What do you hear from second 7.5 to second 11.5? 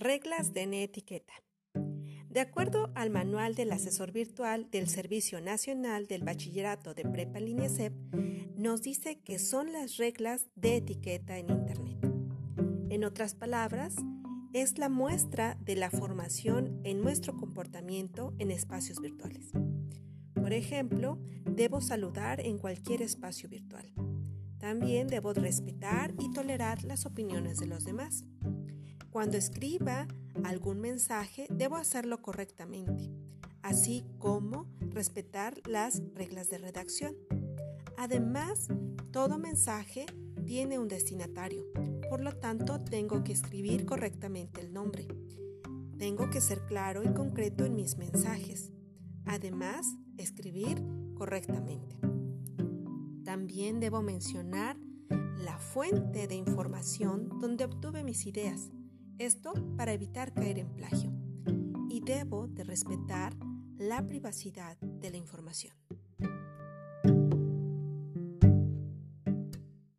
CEP, nos dice que son las reglas de etiqueta en